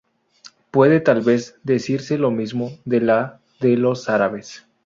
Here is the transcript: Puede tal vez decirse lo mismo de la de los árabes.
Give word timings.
Puede 0.71 0.99
tal 0.99 1.21
vez 1.21 1.59
decirse 1.61 2.17
lo 2.17 2.31
mismo 2.31 2.71
de 2.85 3.01
la 3.01 3.39
de 3.59 3.77
los 3.77 4.09
árabes. 4.09 4.65